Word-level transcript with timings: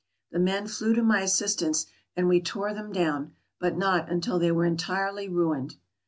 The 0.31 0.39
men 0.39 0.65
flew 0.67 0.95
to 0.95 1.03
my 1.03 1.21
assistance, 1.21 1.85
and 2.15 2.27
we 2.27 2.41
tore 2.41 2.73
them 2.73 2.91
down, 2.91 3.35
but 3.59 3.77
not 3.77 4.09
until 4.11 4.39
they 4.39 4.51
were 4.51 4.65
entirely 4.65 5.29
ruined. 5.29 5.75